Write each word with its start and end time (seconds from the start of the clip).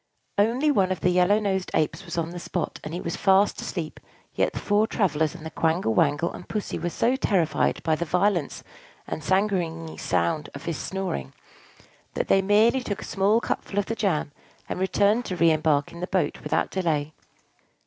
Only 0.39 0.71
one 0.71 0.91
of 0.91 1.01
the 1.01 1.11
yellow 1.11 1.37
nosed 1.39 1.69
Apes 1.75 2.05
was 2.05 2.17
on 2.17 2.31
the 2.31 2.39
spot, 2.39 2.79
and 2.83 2.91
he 2.91 2.99
was 2.99 3.15
fast 3.15 3.61
asleep; 3.61 3.99
yet 4.33 4.53
the 4.53 4.57
four 4.59 4.87
travellers 4.87 5.35
and 5.35 5.45
the 5.45 5.51
Quangle 5.51 5.93
Wangle 5.93 6.33
and 6.33 6.49
Pussy 6.49 6.79
were 6.79 6.89
so 6.89 7.15
terrified 7.15 7.83
by 7.83 7.95
the 7.95 8.03
violence 8.03 8.63
and 9.05 9.23
sanguinary 9.23 9.97
sound 9.97 10.49
of 10.55 10.65
his 10.65 10.79
snoring, 10.79 11.33
that 12.15 12.29
they 12.29 12.41
merely 12.41 12.81
took 12.81 13.03
a 13.03 13.05
small 13.05 13.39
cupful 13.39 13.77
of 13.77 13.85
the 13.85 13.93
jam, 13.95 14.31
and 14.67 14.79
returned 14.79 15.23
to 15.25 15.35
re 15.35 15.51
embark 15.51 15.91
in 15.91 15.99
their 15.99 16.07
boat 16.07 16.41
without 16.41 16.71
delay. 16.71 17.13